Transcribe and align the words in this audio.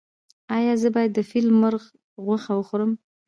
ایا 0.57 0.73
زه 0.81 0.89
باید 0.95 1.11
د 1.15 1.19
فیل 1.29 1.47
مرغ 1.61 1.83
غوښه 2.25 2.51
وخورم؟ 2.55 2.91